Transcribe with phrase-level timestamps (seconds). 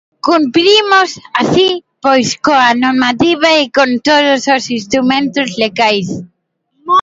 [0.27, 1.09] Cumprimos
[1.41, 1.69] así,
[2.03, 6.07] pois, coa normativa e con todos os instrumentos legais.